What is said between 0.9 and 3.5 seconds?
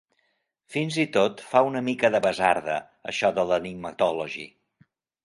i tot fa una mica de basarda, això de